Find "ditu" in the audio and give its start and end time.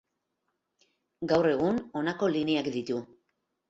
2.81-3.03